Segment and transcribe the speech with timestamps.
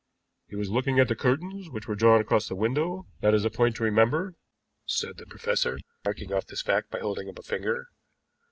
[0.47, 3.51] "He was looking at the curtains which were drawn across the window that is a
[3.51, 4.33] point to remember,"
[4.87, 7.85] said the professor, marking off this fact by holding up a finger.